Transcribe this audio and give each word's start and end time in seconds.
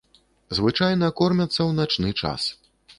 Звычайна 0.59 1.11
кормяцца 1.21 1.57
ў 1.59 1.71
начны 1.85 2.09
час. 2.21 2.53